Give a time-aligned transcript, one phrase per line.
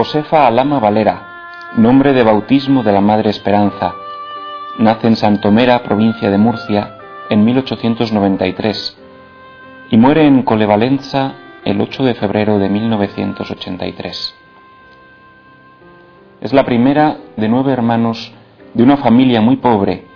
[0.00, 3.92] Josefa Alama Valera, nombre de bautismo de la Madre Esperanza.
[4.78, 6.96] Nace en Santomera, provincia de Murcia,
[7.28, 8.96] en 1893
[9.90, 11.34] y muere en Colevalenza
[11.66, 14.34] el 8 de febrero de 1983.
[16.40, 18.32] Es la primera de nueve hermanos
[18.72, 20.06] de una familia muy pobre,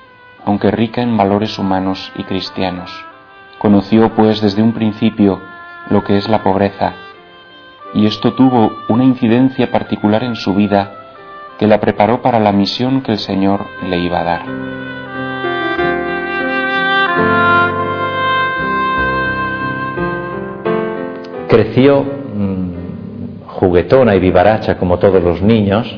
[0.47, 2.91] aunque rica en valores humanos y cristianos.
[3.59, 5.43] Conoció pues desde un principio
[5.91, 7.04] lo que es la pobreza
[7.95, 11.05] y esto tuvo una incidencia particular en su vida
[11.59, 14.43] que la preparó para la misión que el Señor le iba a dar.
[21.49, 25.97] Creció mm, juguetona y vivaracha como todos los niños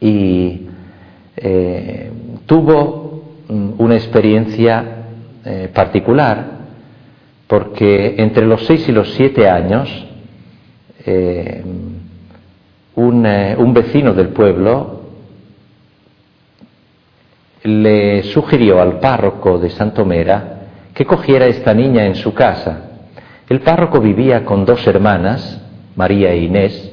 [0.00, 0.68] y
[1.36, 2.10] eh,
[2.46, 4.84] tuvo mm, una experiencia
[5.44, 6.62] eh, particular
[7.46, 10.06] porque entre los seis y los siete años
[11.04, 11.64] eh,
[12.96, 15.00] eh, un, vecino del pueblo
[17.62, 20.60] le sugirió al párroco de Santomera
[20.94, 22.90] que cogiera esta niña en su casa.
[23.48, 25.60] El párroco vivía con dos hermanas,
[25.96, 26.92] María e Inés,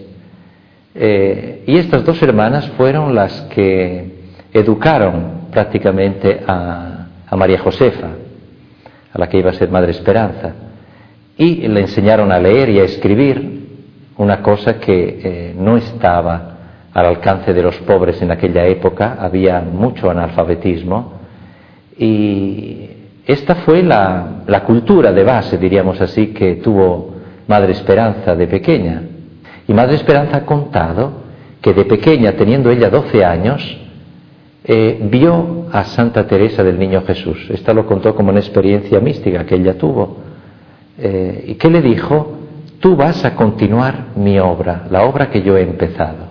[0.95, 4.19] eh, y estas dos hermanas fueron las que
[4.53, 8.07] educaron prácticamente a, María Josefa,
[9.13, 10.53] a la que iba a ser Madre Esperanza,
[11.37, 13.58] y le enseñaron a leer y a escribir,
[14.19, 16.57] una cosa que eh, no estaba
[16.93, 21.13] al alcance de los pobres en aquella época, había mucho analfabetismo
[21.97, 22.89] y
[23.25, 27.15] esta fue la, cultura de base, diríamos así, que tuvo
[27.47, 29.03] Madre Esperanza de pequeña.
[29.67, 31.11] Y Madre Esperanza ha contado
[31.61, 33.77] que de pequeña, teniendo ella 12 años,
[34.65, 37.49] eh, vio a Santa Teresa del Niño Jesús.
[37.51, 40.17] Esta lo contó como una experiencia mística que ella tuvo.
[40.97, 42.38] Eh, ¿Y qué le dijo?
[42.79, 46.27] Tú vas a continuar mi obra, la obra que yo he empezado,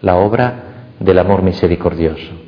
[0.00, 0.54] la obra
[1.00, 2.43] del amor misericordioso.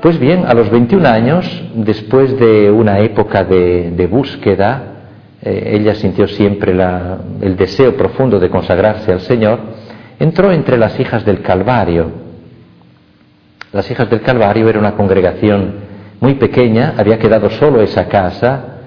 [0.00, 4.82] Pues bien, a los 21 años, después de una época de, búsqueda,
[5.42, 9.60] eh, ella sintió siempre el deseo profundo de consagrarse al Señor,
[10.18, 12.10] entró entre las hijas del Calvario.
[13.72, 15.74] Las hijas del Calvario era una congregación
[16.18, 18.78] muy pequeña, había quedado solo esa casa,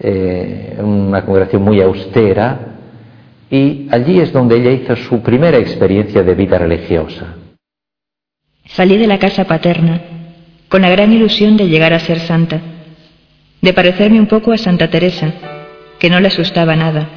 [0.00, 2.58] eh, una congregación muy austera,
[3.50, 7.26] y allí es donde ella hizo su primera experiencia de vida religiosa.
[8.64, 10.00] Salí de la casa paterna
[10.72, 12.58] con la gran ilusión de llegar a ser santa,
[13.60, 15.30] de parecerme un poco a Santa Teresa,
[15.98, 17.10] que no le asustaba nada.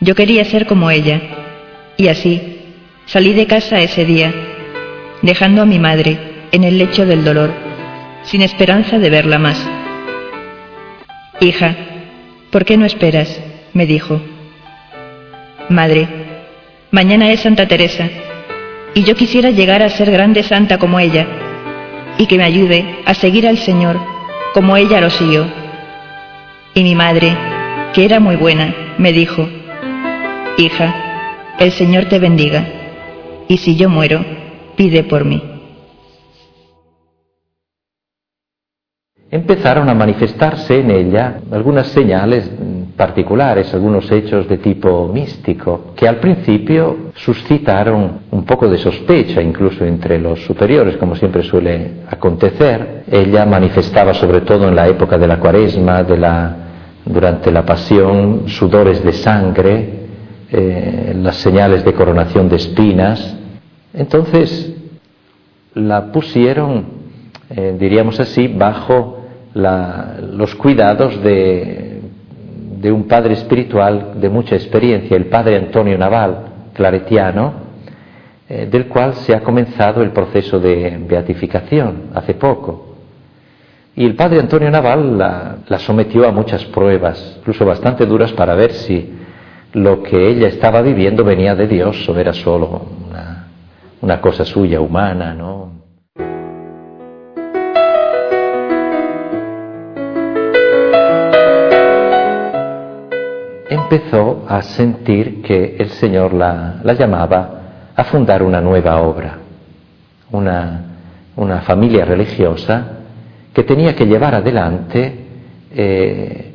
[0.00, 1.18] Yo quería ser como ella,
[1.96, 2.58] y así
[3.06, 4.34] salí de casa ese día,
[5.22, 6.18] dejando a mi madre
[6.52, 7.54] en el lecho del dolor,
[8.24, 9.66] sin esperanza de verla más.
[11.40, 11.74] Hija,
[12.50, 13.40] ¿por qué no esperas?
[13.72, 14.20] me dijo.
[15.70, 16.06] Madre,
[16.90, 18.10] mañana es Santa Teresa,
[18.92, 21.45] y yo quisiera llegar a ser grande santa como ella
[22.18, 23.98] y que me ayude a seguir al Señor
[24.54, 25.46] como ella lo siguió.
[26.74, 27.36] Y mi madre,
[27.92, 29.46] que era muy buena, me dijo,
[30.58, 30.94] Hija,
[31.58, 32.66] el Señor te bendiga,
[33.48, 34.24] y si yo muero,
[34.76, 35.42] pide por mí.
[39.30, 42.50] Empezaron a manifestarse en ella algunas señales
[42.96, 49.84] particulares, algunos hechos de tipo místico, que al principio suscitaron un poco de sospecha incluso
[49.84, 53.04] entre los superiores, como siempre suele acontecer.
[53.10, 56.56] Ella manifestaba sobre todo en la época de la cuaresma, de la,
[57.04, 59.90] durante la pasión, sudores de sangre,
[60.50, 63.36] eh, las señales de coronación de espinas.
[63.92, 64.74] Entonces
[65.74, 66.86] la pusieron,
[67.50, 69.16] eh, diríamos así, bajo
[69.54, 71.85] los cuidados de
[72.76, 77.66] de un padre espiritual de mucha experiencia, el padre Antonio Naval, claretiano,
[78.48, 82.96] eh, del cual se ha comenzado el proceso de beatificación hace poco.
[83.96, 88.72] Y el padre Antonio Naval la, sometió a muchas pruebas, incluso bastante duras, para ver
[88.72, 89.14] si
[89.72, 93.06] lo que ella estaba viviendo venía de Dios o era solo
[94.02, 95.75] una cosa suya, humana, ¿no?
[103.90, 109.38] Empezó a sentir que el Señor la, llamaba a fundar una nueva obra,
[110.32, 110.82] una,
[111.64, 112.98] familia religiosa
[113.54, 115.12] que tenía que llevar adelante
[115.74, 116.52] eh,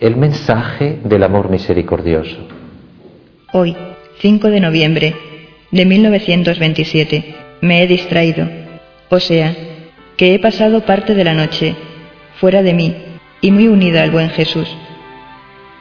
[0.00, 2.36] el mensaje del amor misericordioso.
[3.52, 3.76] Hoy,
[4.20, 5.14] 5 de noviembre
[5.70, 8.48] de 1927, me he distraído,
[9.10, 9.54] o sea,
[10.16, 11.74] que he pasado parte de la noche
[12.40, 12.96] fuera de mí
[13.40, 14.68] y muy unida al buen Jesús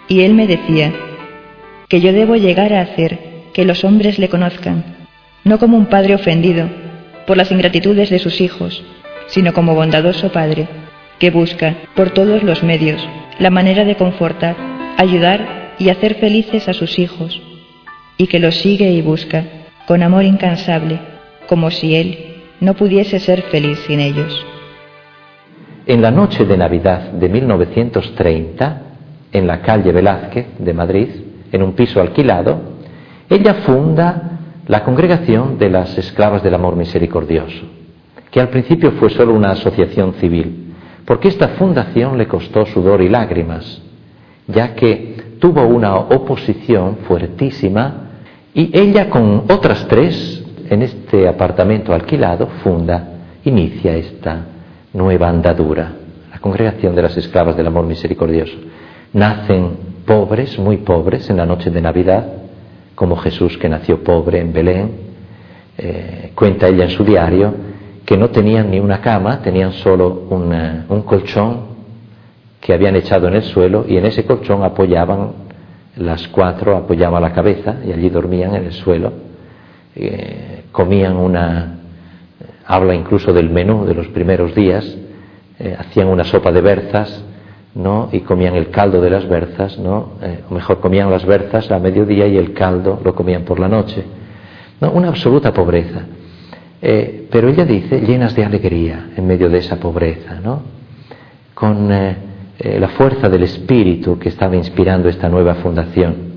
[0.08, 0.94] y él me decía
[1.88, 3.20] que yo debo llegar a hacer
[3.54, 4.84] que los hombres le conozcan,
[5.44, 6.68] no como un padre ofendido
[7.28, 8.84] por las ingratitudes de sus hijos,
[9.28, 10.68] sino como bondadoso padre
[11.20, 13.08] que busca por todos los medios
[13.40, 14.56] la manera de confortar,
[14.98, 17.42] ayudar y hacer felices a sus hijos,
[18.18, 19.46] y que los sigue y busca
[19.88, 21.00] con amor incansable,
[21.48, 22.18] como si él
[22.60, 24.46] no pudiese ser feliz sin ellos.
[25.86, 28.93] En la noche de Navidad de 1930,
[29.34, 31.10] en la calle Velázquez de Madrid,
[31.52, 32.62] en un piso alquilado,
[33.30, 37.66] ella funda la Congregación de las Esclavas del Amor Misericordioso,
[38.32, 40.74] que al principio fue solo una asociación civil,
[41.06, 43.82] porque esta fundación le costó sudor y lágrimas,
[44.48, 48.10] ya que tuvo una oposición fuertísima
[48.54, 53.10] y ella con otras tres en este apartamento alquilado funda,
[53.44, 54.46] inicia esta
[54.94, 55.92] nueva andadura,
[56.32, 58.58] la Congregación de las Esclavas del Amor Misericordioso.
[59.14, 59.78] Nacen
[60.08, 62.26] pobres, muy pobres, en la noche de Navidad,
[62.96, 64.92] como Jesús que nació pobre en Belén.
[65.78, 67.54] Eh, cuenta ella en su diario
[68.06, 71.74] que no tenían ni una cama, tenían solo eh, un colchón
[72.60, 75.32] que habían echado en el suelo y en ese colchón apoyaban
[75.98, 79.14] las cuatro, apoyaban la cabeza y allí dormían en el suelo.
[79.96, 81.80] Eh, comían una,
[82.66, 84.98] habla incluso del menú de los primeros días,
[85.78, 87.24] hacían una sopa de berzas,
[87.76, 88.10] ¿no?
[88.12, 90.14] y comían el caldo de las berzas, ¿no?
[90.22, 93.68] Eh, o mejor comían las berzas a mediodía y el caldo lo comían por la
[93.68, 94.04] noche.
[94.80, 94.92] ¿no?
[94.92, 96.02] Una absoluta pobreza.
[96.82, 100.62] Eh, pero ella dice llenas de alegría en medio de esa pobreza, ¿no?
[101.54, 102.16] con eh,
[102.80, 106.34] la fuerza del espíritu que estaba inspirando esta nueva fundación.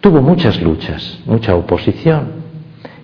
[0.00, 2.28] Tuvo muchas luchas, mucha oposición,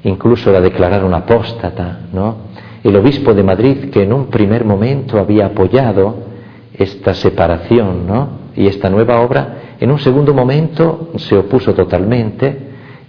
[0.04, 2.36] incluso la declararon apóstata, ¿no?
[2.84, 6.33] El obispo de Madrid, que en un primer momento había apoyado
[6.76, 8.28] esta separación ¿no?
[8.56, 12.58] y esta nueva obra, en un segundo momento se opuso totalmente,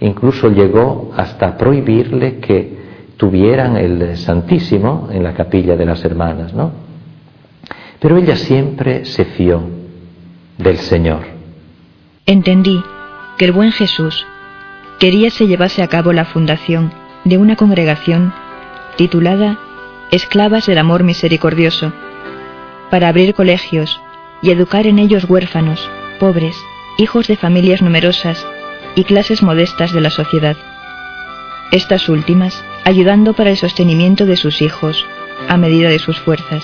[0.02, 2.76] incluso llegó hasta prohibirle que
[3.18, 6.72] tuvieran el Santísimo en la capilla de las hermanas, ¿no?
[8.00, 9.62] Pero ella siempre se fió
[10.58, 11.22] del Señor.
[12.26, 12.84] Entendí
[13.38, 14.26] que el buen Jesús
[15.00, 16.92] quería se llevase a cabo la fundación
[17.24, 18.34] de una congregación
[18.98, 19.60] titulada
[20.12, 21.92] Esclavas del Amor Misericordioso,
[22.90, 24.00] para abrir colegios
[24.42, 25.90] y educar en ellos huérfanos,
[26.20, 26.56] pobres,
[26.98, 28.46] hijos de familias numerosas
[28.96, 30.56] y clases modestas de la sociedad.
[31.72, 35.06] Estas últimas ayudando para el sostenimiento de sus hijos
[35.48, 36.64] a medida de sus fuerzas.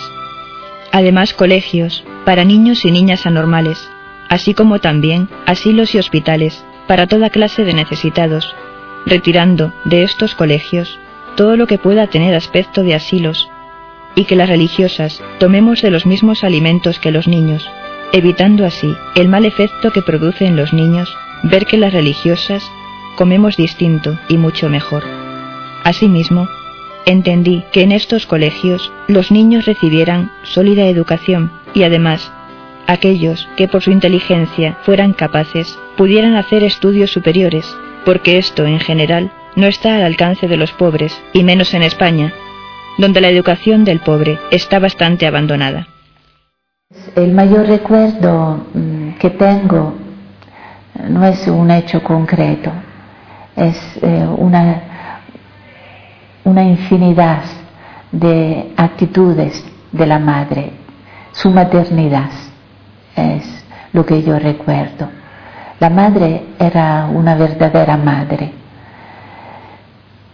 [0.92, 3.90] Además, colegios para niños y niñas anormales,
[4.30, 8.56] así como también asilos y hospitales para toda clase de necesitados,
[9.06, 11.00] retirando de estos colegios
[11.36, 13.50] todo lo que pueda tener aspecto de asilos
[14.16, 17.68] y que las religiosas tomemos de los mismos alimentos que los niños,
[18.12, 22.64] evitando así el mal efecto que produce en los niños ver que las religiosas
[23.16, 25.04] comemos distinto y mucho mejor.
[25.84, 26.48] Asimismo,
[27.06, 32.32] entendí que en estos colegios los niños recibieran sólida educación y además
[32.88, 37.76] aquellos que por su inteligencia fueran capaces pudieran hacer estudios superiores,
[38.06, 42.34] porque esto en general no está al alcance de los pobres, y menos en España,
[42.98, 45.88] donde la educación del pobre está bastante abandonada.
[47.16, 49.96] El mayor recuerdo mm, que tengo
[51.10, 52.72] no es un hecho concreto,
[53.56, 54.82] es eh, una,
[56.44, 57.44] una infinidad
[58.12, 60.72] de actitudes de la madre.
[61.32, 62.30] Su maternidad
[63.16, 65.10] es lo que yo recuerdo.
[65.80, 68.61] La madre era una verdadera madre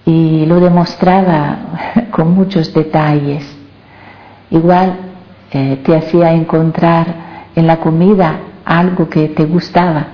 [0.07, 1.57] y lo demostraba
[2.11, 3.45] con muchos detalles.
[4.49, 4.95] Igual
[5.51, 10.07] eh, te hacía encontrar en la comida algo que te gustaba.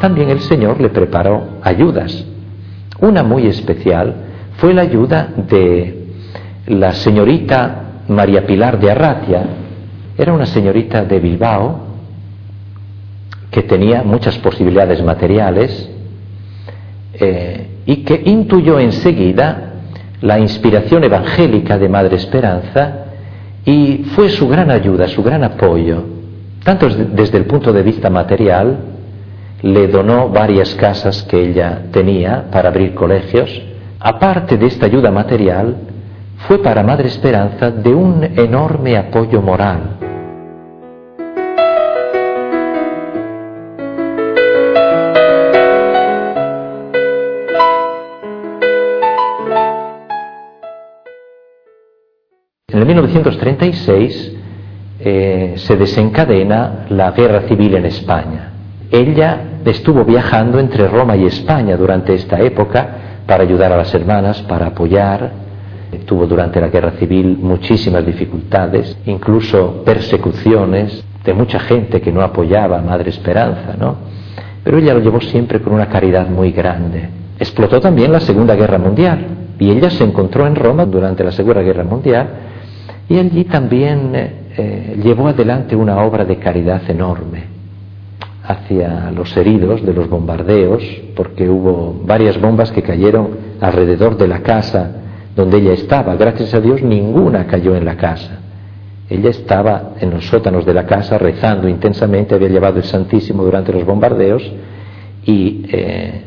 [0.00, 2.24] También el Señor le preparó ayudas.
[3.00, 4.14] Una muy especial
[4.56, 6.08] fue la ayuda de
[6.68, 9.63] la señorita María Pilar de Arratia.
[10.16, 11.80] Era una señorita de Bilbao
[13.50, 15.90] que tenía muchas posibilidades materiales
[17.14, 19.72] eh, y que intuyó enseguida
[20.20, 23.04] la inspiración evangélica de Madre Esperanza
[23.64, 26.04] y fue su gran ayuda, su gran apoyo,
[26.64, 28.76] tanto desde el punto de vista material,
[29.62, 33.50] le donó varias casas que ella tenía para abrir colegios.
[34.00, 35.76] Aparte de esta ayuda material,
[36.46, 40.03] fue para Madre Esperanza de un enorme apoyo moral.
[52.84, 54.32] El 1936
[55.00, 58.50] eh, se desencadena la guerra civil en España.
[58.90, 62.88] Ella estuvo viajando entre Roma y España durante esta época
[63.26, 65.44] para ayudar a las hermanas, para apoyar.
[66.04, 72.78] Tuvo durante la guerra civil muchísimas dificultades, incluso persecuciones de mucha gente que no apoyaba
[72.78, 73.96] a Madre Esperanza, ¿no?
[74.62, 77.08] Pero ella lo llevó siempre con una caridad muy grande.
[77.38, 79.26] Explotó también la Segunda Guerra Mundial
[79.58, 82.28] y ella se encontró en Roma durante la Segunda Guerra Mundial
[83.08, 87.54] y allí también eh, llevó adelante una obra de caridad enorme
[88.46, 90.82] hacia los heridos de los bombardeos,
[91.16, 93.30] porque hubo varias bombas que cayeron
[93.60, 94.90] alrededor de la casa
[95.34, 96.14] donde ella estaba.
[96.16, 98.38] Gracias a Dios ninguna cayó en la casa.
[99.08, 103.72] Ella estaba en los sótanos de la casa rezando intensamente, había llevado el Santísimo durante
[103.72, 104.42] los bombardeos
[105.24, 106.22] y eh,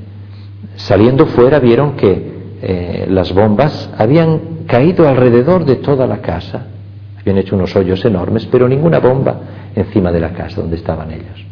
[0.75, 6.67] saliendo fuera vieron que eh, las bombas habían caído alrededor de toda la casa.
[7.19, 9.39] Habían hecho unos hoyos enormes, pero ninguna bomba
[9.75, 11.47] encima de la casa donde estaban ellos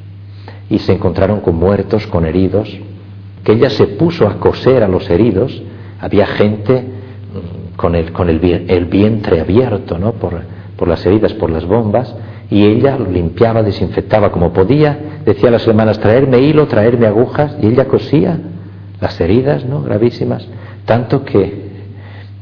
[0.69, 2.75] y se encontraron con muertos, con heridos,
[3.43, 5.62] que ella se puso a coser a los heridos,
[6.00, 10.13] había gente mm, con el, con el, vientre abierto ¿no?
[10.13, 10.41] por,
[10.75, 12.15] por las heridas, por las bombas,
[12.50, 17.55] y ella lo limpiaba, desinfectaba como podía, decía a las hermanas, traerme hilo, traerme agujas,
[17.62, 18.39] y ella cosía
[19.00, 19.81] las heridas ¿no?
[19.84, 20.48] gravísimas,
[20.86, 21.65] tanto que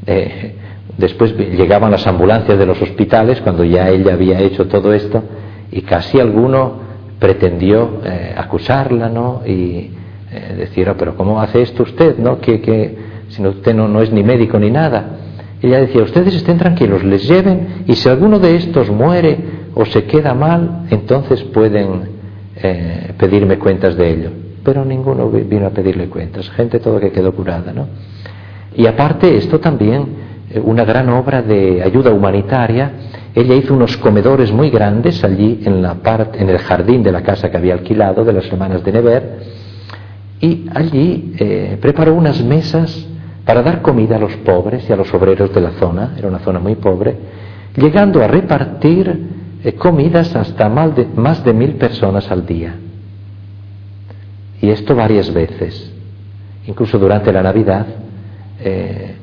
[0.06, 0.54] eh,
[0.98, 5.22] después llegaban las ambulancias de los hospitales cuando ya ella había hecho todo esto,
[5.70, 6.84] y casi alguno
[7.18, 9.42] pretendió eh, acusarla, ¿no?
[9.46, 9.90] Y
[10.30, 12.40] eh, decir, oh, pero ¿cómo hace esto usted, no?
[12.40, 12.98] Que, que
[13.28, 15.18] si no, usted no, no es ni médico ni nada.
[15.62, 19.38] Ella decía, ustedes estén tranquilos, les lleven y si alguno de estos muere
[19.74, 22.08] o se queda mal, entonces pueden
[22.56, 24.30] eh, pedirme cuentas de ello.
[24.62, 27.88] Pero ninguno vino a pedirle cuentas, gente todo que quedó curada, ¿no?
[28.76, 30.06] Y aparte esto también,
[30.62, 32.92] una gran obra de ayuda humanitaria,
[33.34, 37.22] ella hizo unos comedores muy grandes allí en, la parte, en el jardín de la
[37.22, 39.38] casa que había alquilado de las hermanas de Never
[40.40, 43.06] y allí eh, preparó unas mesas
[43.44, 46.38] para dar comida a los pobres y a los obreros de la zona, era una
[46.40, 47.16] zona muy pobre,
[47.76, 49.28] llegando a repartir
[49.64, 52.74] eh, comidas hasta más de, más de mil personas al día.
[54.60, 55.92] Y esto varias veces,
[56.66, 57.86] incluso durante la Navidad.
[58.60, 59.14] Eh,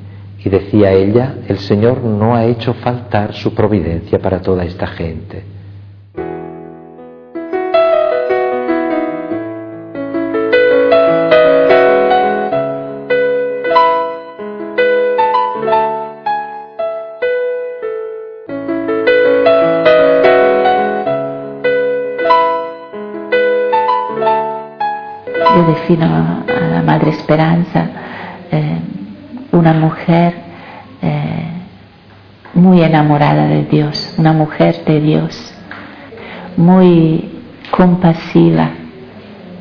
[0.43, 5.43] y decía ella, el Señor no ha hecho faltar su providencia para toda esta gente.
[25.53, 27.89] Yo defino a la Madre Esperanza
[28.51, 28.79] eh,
[29.51, 30.33] una mujer
[31.01, 31.51] eh,
[32.53, 35.53] muy enamorada de Dios, una mujer de Dios,
[36.57, 37.29] muy
[37.71, 38.71] compasiva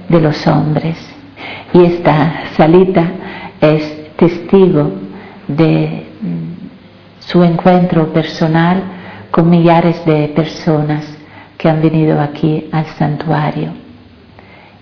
[0.09, 0.99] de los hombres.
[1.73, 3.05] Y esta salita
[3.61, 4.93] es testigo
[5.47, 8.83] de mm, su encuentro personal
[9.31, 11.17] con millares de personas
[11.57, 13.71] que han venido aquí al santuario.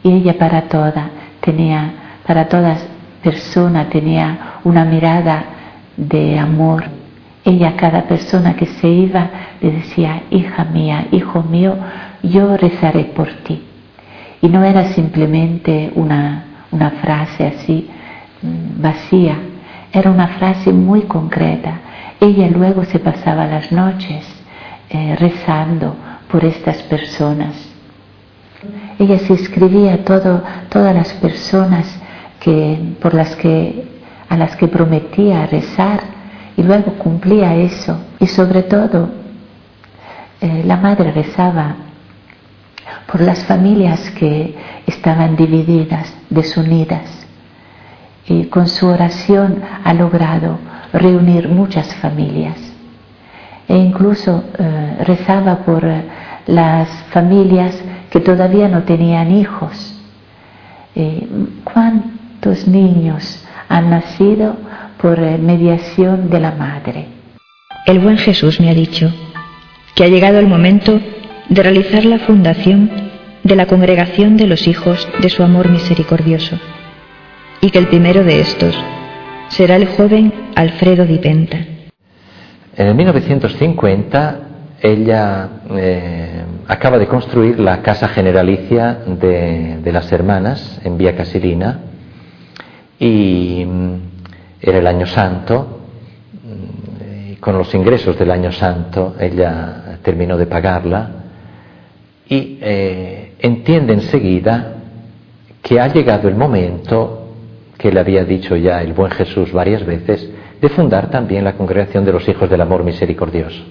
[0.03, 1.11] Y ella para toda
[1.41, 1.93] tenía,
[2.27, 2.87] para todas
[3.29, 5.45] personas tenía una mirada
[5.97, 6.85] de amor.
[7.45, 9.31] Ella a cada persona que se iba
[9.61, 11.77] le decía, hija mía, hijo mío,
[12.23, 13.63] yo rezaré por ti.
[14.41, 17.89] Y no era simplemente una, una frase así
[18.43, 19.37] mm, vacía,
[19.93, 21.73] era una frase muy concreta.
[22.21, 24.25] Ella luego se pasaba las noches
[24.89, 25.95] eh, rezando
[26.31, 27.55] por estas personas.
[28.99, 31.87] Ella se escribía todo, todas las personas
[32.41, 36.01] que, por las que a las que prometía rezar
[36.57, 37.99] y luego cumplía eso.
[38.21, 39.09] Y sobre todo,
[40.41, 41.77] eh, la madre rezaba
[43.11, 44.55] por las familias que
[44.87, 47.27] estaban divididas, desunidas.
[48.27, 50.59] Y con su oración ha logrado
[50.93, 52.57] reunir muchas familias.
[53.67, 56.03] E incluso eh, rezaba por eh,
[56.47, 59.95] las familias que todavía no tenían hijos.
[62.41, 64.57] ¿Cuántos niños han nacido
[65.03, 67.09] por eh, mediación de la Madre?
[67.85, 69.13] El buen Jesús me ha dicho
[69.97, 71.01] que ha llegado el momento
[71.49, 72.91] de realizar la fundación
[73.43, 76.57] de la congregación de los hijos de su amor misericordioso
[77.61, 78.79] y que el primero de estos
[79.49, 81.59] será el joven Alfredo Dipenta.
[82.77, 84.41] En 1950
[84.81, 91.81] ella eh, acaba de construir la casa generalicia de, las hermanas en Vía Casilina
[92.99, 93.95] y mm,
[94.61, 95.81] era el año santo.
[96.33, 101.11] Mm, y con los ingresos del año santo ella terminó de pagarla
[102.29, 104.75] y eh, entiende enseguida
[105.63, 107.29] que ha llegado el momento
[107.77, 110.29] que le había dicho ya el buen Jesús varias veces
[110.61, 113.63] de fundar también la congregación de los hijos del amor misericordioso.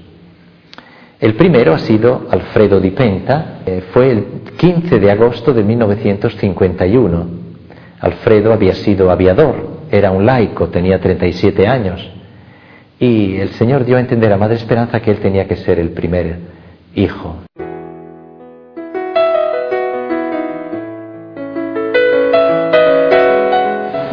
[1.20, 4.26] El primero ha sido Alfredo Di Penta, eh, fue el
[4.58, 7.47] 15 de agosto de 1951.
[8.00, 12.12] Alfredo había sido aviador, era un laico, tenía 37 años.
[13.00, 15.92] Y el Señor dio a entender a Madre Esperanza que él tenía que ser el
[15.92, 16.38] primer
[16.96, 17.38] hijo.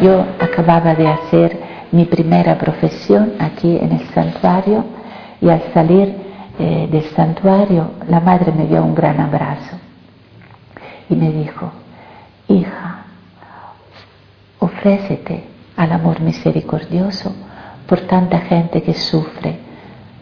[0.01, 1.57] Yo acababa de hacer
[1.91, 4.83] mi primera profesión aquí en el santuario
[5.41, 6.13] y al salir
[6.59, 9.77] eh, del santuario, la madre me dio un gran abrazo
[11.09, 11.71] y me dijo,
[12.47, 13.04] hija,
[14.85, 15.43] ofrécete
[15.77, 17.35] al amor misericordioso
[17.87, 19.57] por tanta gente que sufre,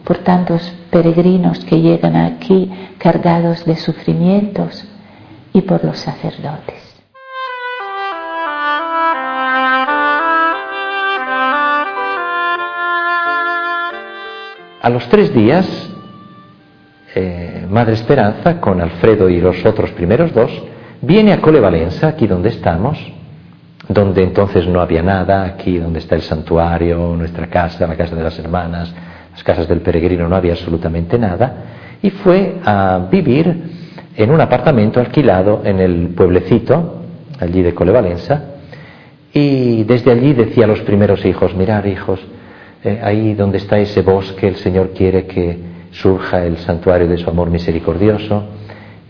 [0.04, 4.88] por tantos peregrinos que llegan aquí cargados de sufrimientos
[5.52, 6.82] y por los sacerdotes.
[14.80, 15.66] A los tres días
[17.14, 20.50] eh, Madre Esperanza, con Alfredo y los otros primeros dos,
[21.02, 22.98] viene a Colevalenza, aquí donde estamos,
[23.88, 28.22] donde entonces no había nada, aquí donde está el santuario, nuestra casa, la casa de
[28.22, 28.92] las hermanas,
[29.32, 31.54] las casas del peregrino, no había absolutamente nada,
[32.02, 33.62] y fue a vivir
[34.16, 37.02] en un apartamento alquilado en el pueblecito,
[37.40, 38.42] allí de Colevalenza,
[39.32, 42.20] y desde allí decía a los primeros hijos, mirar hijos,
[42.84, 45.58] eh, ahí donde está ese bosque el Señor quiere que
[45.90, 48.44] surja el santuario de su amor misericordioso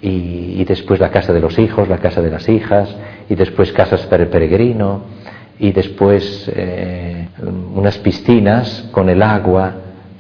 [0.00, 2.94] y, después la casa de los hijos, la casa de las hijas
[3.28, 5.02] y después casas para el peregrino
[5.58, 7.28] y después eh,
[7.74, 9.72] unas piscinas con el agua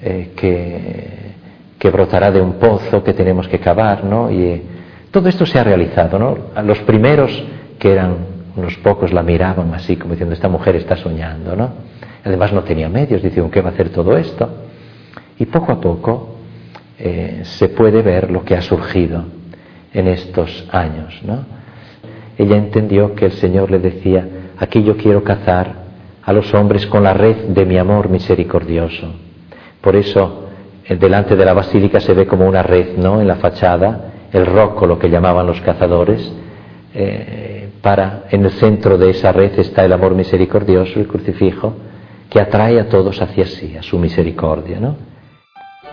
[0.02, 4.30] eh, que, brotará de un pozo que tenemos que cavar, ¿no?
[4.30, 4.62] Y eh,
[5.10, 6.62] todo esto se ha realizado, ¿no?
[6.62, 7.30] Los primeros
[7.78, 8.16] que eran
[8.56, 11.70] unos pocos la miraban así como diciendo esta mujer está soñando, ¿no?
[12.24, 14.48] Además no tenía medios, decían ¿qué va a hacer todo esto?
[15.38, 16.36] Y poco a poco
[17.42, 19.24] se puede ver lo que ha surgido
[19.92, 21.20] en estos años.
[21.22, 21.44] ¿no?
[22.36, 24.26] Ella entendió que el Señor le decía,
[24.58, 25.84] aquí yo quiero cazar
[26.22, 29.12] a los hombres con la red de mi amor misericordioso.
[29.80, 30.48] Por eso,
[30.86, 33.20] eh, delante de la basílica se ve como una red, ¿no?
[33.20, 36.32] En la fachada, el roco, lo que llamaban los cazadores,
[36.94, 41.74] eh, para, en el centro de esa red está el amor misericordioso, el crucifijo,
[42.30, 44.96] que atrae a todos hacia sí, a su misericordia, ¿no?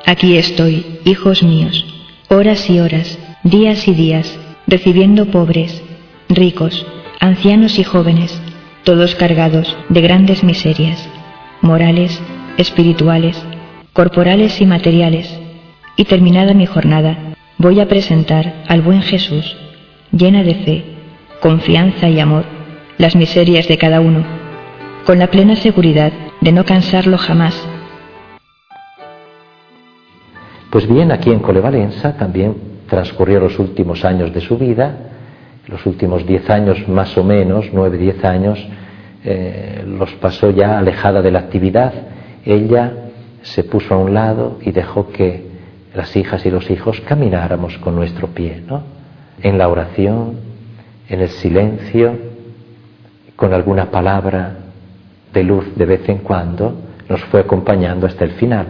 [0.05, 1.85] Aquí estoy, hijos míos,
[2.29, 5.83] horas y horas, días y días, recibiendo pobres,
[6.35, 6.85] ricos,
[7.19, 8.41] ancianos y jóvenes,
[8.83, 11.07] todos cargados de grandes miserias,
[11.61, 12.21] morales,
[12.57, 13.41] espirituales,
[13.93, 15.39] corporales y materiales.
[15.95, 19.55] Y terminada mi jornada, voy a presentar al buen Jesús,
[20.11, 20.85] llena de fe,
[21.41, 22.45] confianza y amor,
[22.97, 24.23] las miserias de cada uno,
[25.05, 27.67] con la plena seguridad de no cansarlo jamás
[30.71, 32.55] pues bien, aquí en Colevalenza también
[32.87, 35.10] transcurrió los últimos años de su vida,
[35.71, 38.59] los últimos diez años más o menos, nueve, diez años,
[39.23, 41.93] eh, los pasó ya alejada de la actividad.
[42.45, 42.91] Ella
[43.41, 45.49] se puso a un lado y dejó que
[45.95, 48.83] las hijas y los hijos camináramos con nuestro pie, ¿no?
[49.41, 50.39] En la oración,
[51.07, 52.17] en el silencio,
[53.35, 54.57] con alguna palabra
[55.33, 56.73] de luz de vez en cuando,
[57.07, 58.67] nos fue acompañando hasta el final.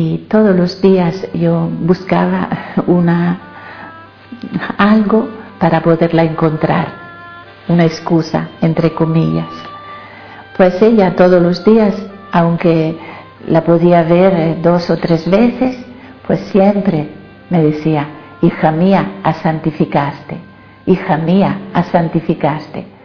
[0.00, 2.48] Y todos los días yo buscaba
[2.86, 3.40] una,
[4.76, 6.86] algo para poderla encontrar,
[7.66, 9.48] una excusa, entre comillas.
[10.56, 11.96] Pues ella todos los días,
[12.30, 12.96] aunque
[13.48, 15.76] la podía ver eh, dos o tres veces,
[16.28, 17.08] pues siempre
[17.50, 18.06] me decía,
[18.40, 20.36] hija mía, a santificaste,
[20.86, 22.97] hija mía, a santificaste